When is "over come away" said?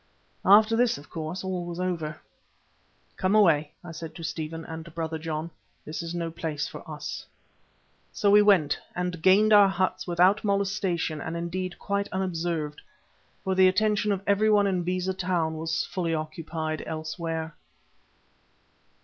1.79-3.71